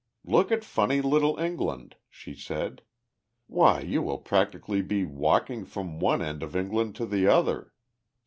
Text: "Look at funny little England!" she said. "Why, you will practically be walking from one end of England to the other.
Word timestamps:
"Look 0.25 0.51
at 0.51 0.63
funny 0.63 0.99
little 0.99 1.37
England!" 1.37 1.95
she 2.09 2.33
said. 2.33 2.81
"Why, 3.45 3.81
you 3.81 4.01
will 4.01 4.17
practically 4.17 4.81
be 4.81 5.05
walking 5.05 5.63
from 5.63 5.99
one 5.99 6.23
end 6.23 6.41
of 6.41 6.55
England 6.55 6.95
to 6.95 7.05
the 7.05 7.27
other. 7.27 7.71